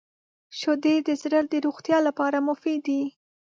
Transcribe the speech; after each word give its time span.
•شیدې 0.59 0.95
د 1.07 1.09
زړه 1.21 1.39
د 1.51 1.53
روغتیا 1.65 1.97
لپاره 2.07 2.37
مفید 2.47 2.79
دي. 2.87 3.01